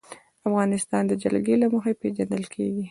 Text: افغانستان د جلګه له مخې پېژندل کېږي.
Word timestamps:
افغانستان 0.47 1.03
د 1.07 1.11
جلګه 1.23 1.55
له 1.61 1.67
مخې 1.73 1.93
پېژندل 2.01 2.43
کېږي. 2.53 2.79